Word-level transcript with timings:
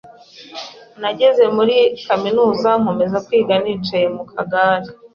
Nageze 1.01 1.43
muri 1.57 1.77
kaminuza 2.07 2.69
nkomeza 2.81 3.17
kwiga 3.25 3.53
nicaye 3.63 4.05
mu 4.15 4.23
kagare 4.31 4.87